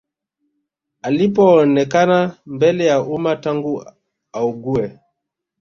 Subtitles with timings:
[1.01, 3.85] Alipoonekana mbele ya umma tangu
[4.31, 4.99] augue